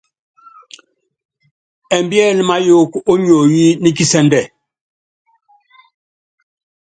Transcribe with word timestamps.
Ɛmbíɛ́lɛ́ 1.97 2.47
máyɔɔ́k 2.49 2.91
ó 3.11 3.13
nionyi 3.21 3.67
ní 3.81 3.89
kisɛ́ndɛ. 3.97 4.41